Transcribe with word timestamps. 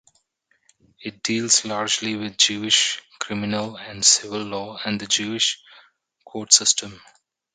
It 1.03 1.21
deals 1.21 1.63
largely 1.63 2.15
with 2.15 2.35
Jewish 2.35 3.03
criminal 3.19 3.77
and 3.77 4.03
civil 4.03 4.41
law 4.41 4.79
and 4.83 4.99
the 4.99 5.05
Jewish 5.05 5.61
court 6.25 6.51
system. 6.53 6.99